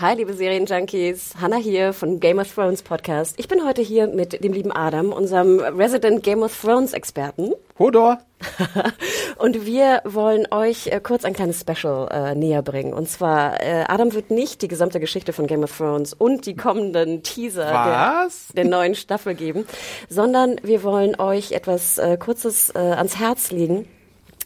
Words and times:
Hi, 0.00 0.14
liebe 0.14 0.32
Serienjunkies. 0.32 1.34
Hannah 1.40 1.56
hier 1.56 1.92
von 1.92 2.20
Game 2.20 2.38
of 2.38 2.54
Thrones 2.54 2.84
Podcast. 2.84 3.34
Ich 3.36 3.48
bin 3.48 3.66
heute 3.66 3.82
hier 3.82 4.06
mit 4.06 4.44
dem 4.44 4.52
lieben 4.52 4.70
Adam, 4.70 5.12
unserem 5.12 5.58
Resident 5.58 6.22
Game 6.22 6.44
of 6.44 6.56
Thrones 6.56 6.92
Experten. 6.92 7.52
Hodor! 7.80 8.18
und 9.38 9.66
wir 9.66 10.02
wollen 10.04 10.46
euch 10.52 10.86
äh, 10.86 11.00
kurz 11.02 11.24
ein 11.24 11.32
kleines 11.32 11.62
Special 11.62 12.06
äh, 12.12 12.36
näher 12.36 12.62
bringen. 12.62 12.92
Und 12.94 13.08
zwar, 13.08 13.60
äh, 13.60 13.86
Adam 13.88 14.14
wird 14.14 14.30
nicht 14.30 14.62
die 14.62 14.68
gesamte 14.68 15.00
Geschichte 15.00 15.32
von 15.32 15.48
Game 15.48 15.64
of 15.64 15.76
Thrones 15.76 16.14
und 16.14 16.46
die 16.46 16.54
kommenden 16.54 17.24
Teaser 17.24 17.66
der, 17.66 18.28
der, 18.54 18.64
neuen 18.66 18.94
Staffel 18.94 19.34
geben, 19.34 19.66
sondern 20.08 20.60
wir 20.62 20.84
wollen 20.84 21.18
euch 21.18 21.50
etwas 21.50 21.98
äh, 21.98 22.16
Kurzes 22.16 22.70
äh, 22.70 22.78
ans 22.78 23.18
Herz 23.18 23.50
legen 23.50 23.88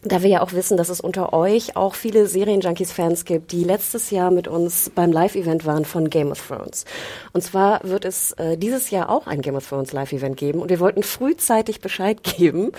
da 0.03 0.23
wir 0.23 0.29
ja 0.29 0.43
auch 0.43 0.53
wissen, 0.53 0.77
dass 0.77 0.89
es 0.89 1.01
unter 1.01 1.33
euch 1.33 1.77
auch 1.77 1.95
viele 1.95 2.27
Serienjunkies-Fans 2.27 3.25
gibt, 3.25 3.53
die 3.53 3.63
letztes 3.63 4.11
Jahr 4.11 4.33
mit 4.33 4.49
uns 4.49 4.91
beim 4.93 5.13
Live-Event 5.13 5.65
waren 5.65 5.85
von 5.85 6.11
Game 6.11 6.33
of 6.33 6.45
Thrones. 6.47 6.85
Und 7.33 7.43
zwar 7.43 7.81
wird 7.85 8.05
es 8.05 8.33
äh, 8.33 8.57
dieses 8.57 8.91
Jahr 8.91 9.09
auch 9.09 9.29
ein 9.29 9.43
Game 9.43 9.55
of 9.55 9.69
Thrones 9.69 9.93
Live-Event 9.93 10.37
geben 10.37 10.61
und 10.61 10.71
wir 10.71 10.81
wollten 10.81 11.05
frühzeitig 11.05 11.81
Bescheid 11.81 12.23
geben, 12.39 12.73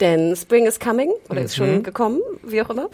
denn 0.00 0.34
Spring 0.34 0.66
is 0.66 0.80
coming 0.80 1.12
oder 1.28 1.40
mhm. 1.40 1.46
ist 1.46 1.56
schon 1.56 1.74
mhm. 1.76 1.82
gekommen, 1.82 2.20
wie 2.42 2.62
auch 2.62 2.70
immer. 2.70 2.88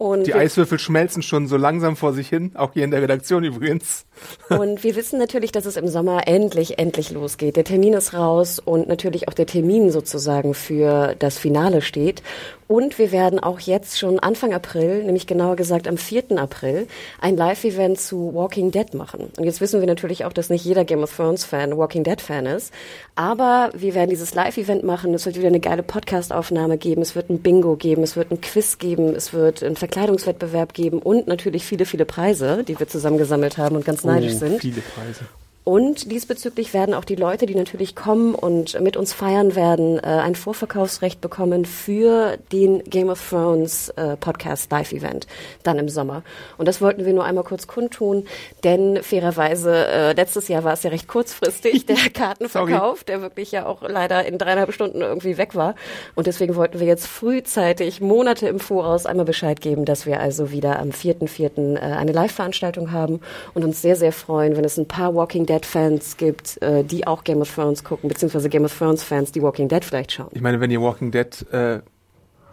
Und 0.00 0.26
die 0.26 0.32
Eiswürfel 0.32 0.78
schmelzen 0.78 1.22
schon 1.22 1.46
so 1.46 1.58
langsam 1.58 1.94
vor 1.94 2.14
sich 2.14 2.26
hin, 2.26 2.52
auch 2.54 2.72
hier 2.72 2.84
in 2.84 2.90
der 2.90 3.02
Redaktion 3.02 3.44
übrigens. 3.44 4.06
Und 4.48 4.82
wir 4.82 4.96
wissen 4.96 5.18
natürlich, 5.18 5.52
dass 5.52 5.66
es 5.66 5.76
im 5.76 5.88
Sommer 5.88 6.26
endlich, 6.26 6.78
endlich 6.78 7.10
losgeht. 7.10 7.56
Der 7.56 7.64
Termin 7.64 7.92
ist 7.92 8.14
raus 8.14 8.60
und 8.60 8.88
natürlich 8.88 9.28
auch 9.28 9.34
der 9.34 9.44
Termin 9.44 9.90
sozusagen 9.90 10.54
für 10.54 11.14
das 11.18 11.36
Finale 11.36 11.82
steht. 11.82 12.22
Und 12.66 12.98
wir 12.98 13.12
werden 13.12 13.19
auch 13.28 13.60
jetzt 13.60 13.98
schon 13.98 14.18
Anfang 14.18 14.54
April, 14.54 15.04
nämlich 15.04 15.26
genauer 15.26 15.56
gesagt 15.56 15.86
am 15.86 15.96
4. 15.96 16.38
April, 16.38 16.86
ein 17.20 17.36
Live-Event 17.36 18.00
zu 18.00 18.34
Walking 18.34 18.70
Dead 18.70 18.94
machen. 18.94 19.30
Und 19.36 19.44
jetzt 19.44 19.60
wissen 19.60 19.80
wir 19.80 19.86
natürlich 19.86 20.24
auch, 20.24 20.32
dass 20.32 20.50
nicht 20.50 20.64
jeder 20.64 20.84
Game 20.84 21.02
of 21.02 21.14
Thrones-Fan 21.14 21.76
Walking 21.76 22.04
Dead-Fan 22.04 22.46
ist. 22.46 22.72
Aber 23.14 23.70
wir 23.74 23.94
werden 23.94 24.10
dieses 24.10 24.34
Live-Event 24.34 24.82
machen. 24.82 25.12
Es 25.14 25.26
wird 25.26 25.36
wieder 25.36 25.48
eine 25.48 25.60
geile 25.60 25.82
Podcast-Aufnahme 25.82 26.78
geben. 26.78 27.02
Es 27.02 27.14
wird 27.14 27.30
ein 27.30 27.40
Bingo 27.40 27.76
geben. 27.76 28.02
Es 28.02 28.16
wird 28.16 28.30
ein 28.30 28.40
Quiz 28.40 28.78
geben. 28.78 29.14
Es 29.14 29.32
wird 29.32 29.62
ein 29.62 29.76
Verkleidungswettbewerb 29.76 30.72
geben 30.72 31.00
und 31.00 31.26
natürlich 31.26 31.64
viele, 31.64 31.84
viele 31.84 32.04
Preise, 32.04 32.64
die 32.66 32.78
wir 32.78 32.88
zusammengesammelt 32.88 33.58
haben 33.58 33.76
und 33.76 33.84
ganz 33.84 34.04
neidisch 34.04 34.34
oh, 34.36 34.38
sind. 34.38 34.60
Viele 34.60 34.80
Preise. 34.80 35.26
Und 35.62 36.10
diesbezüglich 36.10 36.72
werden 36.72 36.94
auch 36.94 37.04
die 37.04 37.16
Leute, 37.16 37.44
die 37.44 37.54
natürlich 37.54 37.94
kommen 37.94 38.34
und 38.34 38.80
mit 38.80 38.96
uns 38.96 39.12
feiern 39.12 39.54
werden, 39.54 39.98
äh, 39.98 40.06
ein 40.06 40.34
Vorverkaufsrecht 40.34 41.20
bekommen 41.20 41.66
für 41.66 42.38
den 42.50 42.82
Game 42.84 43.10
of 43.10 43.28
Thrones 43.28 43.90
äh, 43.90 44.16
Podcast 44.16 44.72
Live 44.72 44.92
Event 44.92 45.26
dann 45.62 45.78
im 45.78 45.90
Sommer. 45.90 46.22
Und 46.56 46.66
das 46.66 46.80
wollten 46.80 47.04
wir 47.04 47.12
nur 47.12 47.24
einmal 47.24 47.44
kurz 47.44 47.66
kundtun, 47.66 48.24
denn 48.64 49.02
fairerweise 49.02 49.86
äh, 49.86 50.12
letztes 50.14 50.48
Jahr 50.48 50.64
war 50.64 50.72
es 50.72 50.82
ja 50.82 50.90
recht 50.90 51.08
kurzfristig 51.08 51.84
der 51.86 51.96
Kartenverkauf, 52.10 53.04
der 53.04 53.20
wirklich 53.20 53.52
ja 53.52 53.66
auch 53.66 53.82
leider 53.82 54.24
in 54.24 54.38
dreieinhalb 54.38 54.72
Stunden 54.72 55.02
irgendwie 55.02 55.36
weg 55.36 55.54
war. 55.54 55.74
Und 56.14 56.26
deswegen 56.26 56.56
wollten 56.56 56.80
wir 56.80 56.86
jetzt 56.86 57.06
frühzeitig 57.06 58.00
Monate 58.00 58.48
im 58.48 58.60
Voraus 58.60 59.04
einmal 59.04 59.26
Bescheid 59.26 59.60
geben, 59.60 59.84
dass 59.84 60.06
wir 60.06 60.20
also 60.20 60.52
wieder 60.52 60.78
am 60.78 60.88
4.4. 60.88 61.76
Äh, 61.76 61.80
eine 61.80 62.12
Live-Veranstaltung 62.12 62.92
haben 62.92 63.20
und 63.52 63.62
uns 63.62 63.82
sehr 63.82 63.96
sehr 63.96 64.12
freuen, 64.12 64.56
wenn 64.56 64.64
es 64.64 64.78
ein 64.78 64.88
paar 64.88 65.14
Walking 65.14 65.49
Dead-Fans 65.50 66.16
gibt, 66.16 66.62
äh, 66.62 66.84
die 66.84 67.06
auch 67.06 67.24
Game 67.24 67.40
of 67.40 67.52
Thrones 67.52 67.82
gucken, 67.82 68.08
beziehungsweise 68.08 68.48
Game 68.48 68.64
of 68.64 68.76
Thrones-Fans, 68.76 69.32
die 69.32 69.42
Walking 69.42 69.68
Dead 69.68 69.84
vielleicht 69.84 70.12
schauen. 70.12 70.30
Ich 70.32 70.40
meine, 70.40 70.60
wenn 70.60 70.70
ihr 70.70 70.80
Walking 70.80 71.10
Dead 71.10 71.44
äh, 71.52 71.80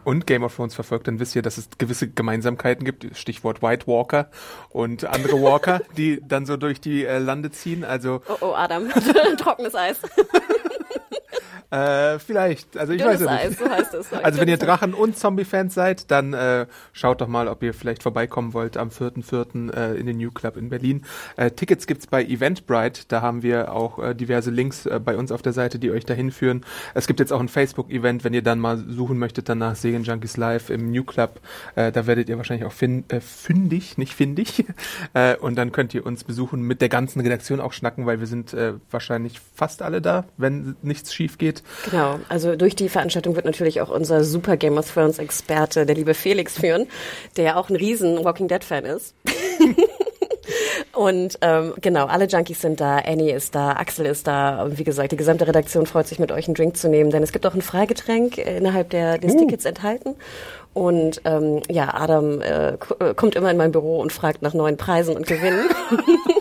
und 0.03 0.25
Game 0.25 0.43
of 0.43 0.55
Thrones 0.55 0.73
verfolgt, 0.73 1.07
dann 1.07 1.19
wisst 1.19 1.35
ihr, 1.35 1.43
dass 1.43 1.57
es 1.57 1.69
gewisse 1.77 2.09
Gemeinsamkeiten 2.09 2.85
gibt. 2.85 3.05
Stichwort 3.15 3.61
White 3.61 3.85
Walker 3.85 4.29
und 4.69 5.05
andere 5.05 5.41
Walker, 5.41 5.81
die 5.97 6.21
dann 6.27 6.47
so 6.47 6.57
durch 6.57 6.81
die 6.81 7.05
äh, 7.05 7.19
Lande 7.19 7.51
ziehen. 7.51 7.83
Also 7.83 8.21
oh, 8.27 8.37
oh 8.41 8.53
Adam, 8.55 8.89
trockenes 9.37 9.75
Eis. 9.75 9.97
Äh, 11.69 12.19
vielleicht, 12.19 12.77
also 12.77 12.93
ich 12.93 13.01
Dünnes 13.01 13.25
weiß 13.25 13.49
es 13.49 13.59
nicht. 13.59 13.61
Eis, 13.61 13.67
so 13.67 13.69
heißt 13.69 13.93
es. 13.93 14.13
Also 14.13 14.39
wenn 14.39 14.47
ihr 14.47 14.57
Drachen- 14.57 14.93
und 14.93 15.17
Zombie-Fans 15.17 15.73
seid, 15.73 16.09
dann 16.11 16.33
äh, 16.33 16.65
schaut 16.93 17.19
doch 17.19 17.27
mal, 17.27 17.49
ob 17.49 17.61
ihr 17.61 17.73
vielleicht 17.73 18.03
vorbeikommen 18.03 18.53
wollt 18.53 18.77
am 18.77 18.87
4.4. 18.87 19.73
Äh, 19.75 19.99
in 19.99 20.05
den 20.05 20.17
New 20.17 20.31
Club 20.31 20.55
in 20.55 20.69
Berlin. 20.69 21.03
Äh, 21.35 21.51
Tickets 21.51 21.85
gibt's 21.85 22.07
bei 22.07 22.23
Eventbrite, 22.23 23.01
da 23.09 23.21
haben 23.21 23.43
wir 23.43 23.73
auch 23.73 23.99
äh, 23.99 24.15
diverse 24.15 24.49
Links 24.49 24.85
äh, 24.85 25.01
bei 25.03 25.17
uns 25.17 25.31
auf 25.31 25.41
der 25.41 25.51
Seite, 25.51 25.77
die 25.77 25.91
euch 25.91 26.05
dahin 26.05 26.31
führen. 26.31 26.65
Es 26.93 27.05
gibt 27.05 27.19
jetzt 27.19 27.33
auch 27.33 27.41
ein 27.41 27.49
Facebook-Event, 27.49 28.23
wenn 28.23 28.33
ihr 28.33 28.43
dann 28.43 28.59
mal 28.59 28.77
suchen 28.77 29.17
möchtet, 29.17 29.49
danach 29.49 29.75
Segen 29.75 30.03
Junkies 30.03 30.37
Live 30.37 30.69
im 30.69 30.89
New 30.89 31.03
Club. 31.03 31.41
Äh, 31.75 31.91
da 31.91 32.07
werdet 32.07 32.29
ihr 32.29 32.37
wahrscheinlich 32.37 32.65
auch 32.65 32.71
fin 32.71 33.03
äh, 33.09 33.19
fündig, 33.19 33.97
nicht 33.97 34.13
findig. 34.13 34.63
äh, 35.13 35.35
und 35.35 35.55
dann 35.55 35.73
könnt 35.73 35.93
ihr 35.93 36.05
uns 36.05 36.23
besuchen, 36.23 36.61
mit 36.61 36.79
der 36.79 36.89
ganzen 36.89 37.19
Redaktion 37.19 37.59
auch 37.59 37.73
schnacken, 37.73 38.05
weil 38.05 38.21
wir 38.21 38.27
sind 38.27 38.53
äh, 38.53 38.75
wahrscheinlich 38.89 39.41
fast 39.53 39.81
alle 39.81 40.01
da, 40.01 40.23
wenn 40.37 40.77
nichts 40.81 41.13
schief 41.13 41.37
geht 41.37 41.56
geht. 41.63 41.91
Genau, 41.91 42.19
also 42.29 42.55
durch 42.55 42.75
die 42.75 42.89
Veranstaltung 42.89 43.35
wird 43.35 43.45
natürlich 43.45 43.81
auch 43.81 43.89
unser 43.89 44.23
super 44.23 44.57
Game 44.57 44.77
of 44.77 44.91
Thrones 44.91 45.19
Experte, 45.19 45.85
der 45.85 45.95
liebe 45.95 46.13
Felix, 46.13 46.57
führen, 46.57 46.87
der 47.35 47.57
auch 47.57 47.69
ein 47.69 47.75
riesen 47.75 48.23
Walking 48.23 48.47
Dead 48.47 48.63
Fan 48.63 48.85
ist. 48.85 49.15
Und 50.93 51.37
ähm, 51.41 51.73
genau, 51.81 52.05
alle 52.05 52.25
Junkies 52.25 52.61
sind 52.61 52.79
da, 52.79 52.97
Annie 52.97 53.33
ist 53.33 53.53
da, 53.53 53.73
Axel 53.73 54.05
ist 54.05 54.27
da. 54.27 54.63
Und 54.63 54.79
wie 54.79 54.83
gesagt, 54.83 55.11
die 55.11 55.17
gesamte 55.17 55.47
Redaktion 55.47 55.85
freut 55.85 56.07
sich, 56.07 56.19
mit 56.19 56.31
euch 56.31 56.47
einen 56.47 56.55
Drink 56.55 56.77
zu 56.77 56.89
nehmen, 56.89 57.11
denn 57.11 57.21
es 57.21 57.31
gibt 57.31 57.45
auch 57.45 57.53
ein 57.53 57.61
Freigetränk 57.61 58.37
innerhalb 58.37 58.89
der, 58.89 59.17
des 59.17 59.33
uh. 59.33 59.39
Tickets 59.39 59.65
enthalten. 59.65 60.15
Und 60.73 61.21
ähm, 61.25 61.61
ja, 61.69 61.93
Adam 61.93 62.41
äh, 62.41 62.73
äh 62.73 63.13
kommt 63.15 63.35
immer 63.35 63.51
in 63.51 63.57
mein 63.57 63.71
Büro 63.71 63.99
und 63.99 64.13
fragt 64.13 64.41
nach 64.41 64.53
neuen 64.53 64.77
Preisen 64.77 65.15
und 65.15 65.27
Gewinnen. 65.27 65.69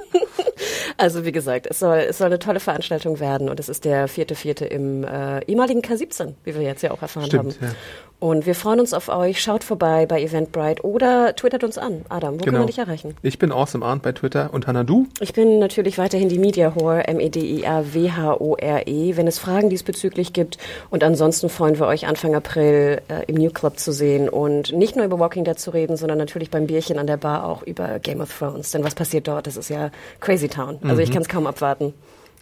Also 0.96 1.24
wie 1.24 1.32
gesagt, 1.32 1.66
es 1.68 1.78
soll, 1.78 1.98
es 1.98 2.18
soll 2.18 2.26
eine 2.26 2.38
tolle 2.38 2.60
Veranstaltung 2.60 3.20
werden 3.20 3.48
und 3.48 3.60
es 3.60 3.68
ist 3.68 3.84
der 3.84 4.08
vierte 4.08 4.34
Vierte 4.34 4.64
im 4.64 5.04
äh, 5.04 5.44
ehemaligen 5.44 5.80
K17, 5.80 6.34
wie 6.44 6.54
wir 6.54 6.62
jetzt 6.62 6.82
ja 6.82 6.90
auch 6.90 7.02
erfahren 7.02 7.26
Stimmt, 7.26 7.60
haben. 7.60 7.66
Ja. 7.66 7.74
Und 8.18 8.46
wir 8.46 8.54
freuen 8.54 8.80
uns 8.80 8.94
auf 8.94 9.10
euch. 9.10 9.42
Schaut 9.42 9.62
vorbei 9.62 10.06
bei 10.06 10.22
Eventbrite 10.22 10.86
oder 10.86 11.36
twittert 11.36 11.64
uns 11.64 11.76
an. 11.76 12.06
Adam, 12.08 12.34
wo 12.34 12.38
genau. 12.38 12.44
können 12.44 12.62
wir 12.62 12.66
dich 12.66 12.78
erreichen? 12.78 13.14
Ich 13.20 13.38
bin 13.38 13.52
Awesome 13.52 13.84
Arndt 13.84 14.02
bei 14.02 14.12
Twitter. 14.12 14.54
Und 14.54 14.66
Hannah, 14.66 14.84
du? 14.84 15.06
Ich 15.20 15.34
bin 15.34 15.58
natürlich 15.58 15.98
weiterhin 15.98 16.30
die 16.30 16.38
Media 16.38 16.74
Whore, 16.74 17.06
M-E-D-I-A-W-H-O-R-E, 17.06 19.12
-E, 19.12 19.16
wenn 19.18 19.26
es 19.26 19.38
Fragen 19.38 19.68
diesbezüglich 19.68 20.32
gibt. 20.32 20.56
Und 20.88 21.04
ansonsten 21.04 21.50
freuen 21.50 21.78
wir 21.78 21.86
euch 21.86 22.06
Anfang 22.06 22.34
April 22.34 23.02
äh, 23.08 23.24
im 23.26 23.34
New 23.34 23.50
Club 23.50 23.78
zu 23.78 23.92
sehen 23.92 24.30
und 24.30 24.72
nicht 24.72 24.96
nur 24.96 25.04
über 25.04 25.18
Walking 25.18 25.44
Dead 25.44 25.58
zu 25.58 25.70
reden, 25.70 25.98
sondern 25.98 26.16
natürlich 26.16 26.50
beim 26.50 26.66
Bierchen 26.66 26.98
an 26.98 27.06
der 27.06 27.18
Bar 27.18 27.44
auch 27.44 27.64
über 27.64 27.98
Game 27.98 28.22
of 28.22 28.36
Thrones. 28.36 28.70
Denn 28.70 28.82
was 28.82 28.94
passiert 28.94 29.28
dort? 29.28 29.46
Das 29.46 29.58
ist 29.58 29.68
ja 29.68 29.90
Crazy 30.20 30.48
Town. 30.48 30.78
Also 30.88 31.00
mhm. 31.00 31.04
ich 31.04 31.10
kann 31.10 31.22
es 31.22 31.28
kaum 31.28 31.46
abwarten. 31.46 31.94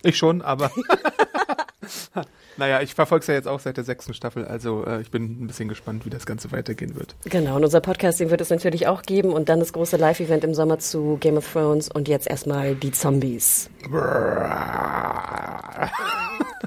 Ich 0.03 0.16
schon, 0.19 0.43
aber 0.43 0.71
naja, 2.56 2.81
ich 2.82 2.94
verfolge 2.94 3.22
es 3.22 3.27
ja 3.27 3.34
jetzt 3.34 3.49
auch 3.49 3.60
seit 3.60 3.77
der 3.77 3.84
sechsten 3.84 4.15
Staffel, 4.15 4.44
also 4.44 4.84
äh, 4.84 5.00
ich 5.00 5.10
bin 5.10 5.43
ein 5.43 5.47
bisschen 5.47 5.69
gespannt, 5.69 6.05
wie 6.05 6.10
das 6.10 6.27
Ganze 6.27 6.53
weitergehen 6.53 6.94
wird. 6.94 7.16
Genau, 7.25 7.56
und 7.56 7.64
unser 7.64 7.81
Podcasting 7.81 8.31
wird 8.31 8.41
es 8.41 8.50
natürlich 8.50 8.87
auch 8.87 9.02
geben 9.02 9.32
und 9.32 9.49
dann 9.49 9.61
das 9.61 9.73
große 9.73 9.96
Live-Event 9.96 10.44
im 10.44 10.55
Sommer 10.55 10.79
zu 10.79 11.17
Game 11.20 11.37
of 11.37 11.50
Thrones 11.50 11.88
und 11.88 12.06
jetzt 12.08 12.29
erstmal 12.29 12.75
die 12.75 12.93
Zombies. 12.93 13.70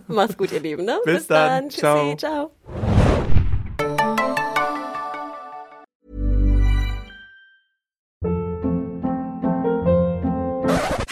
Mach's 0.07 0.37
gut, 0.37 0.51
ihr 0.51 0.61
Lieben, 0.61 0.85
ne? 0.85 0.99
Bis, 1.05 1.17
Bis 1.17 1.27
dann. 1.27 1.63
dann. 1.63 1.69
Ciao. 1.69 2.15
Ciao. 2.15 2.51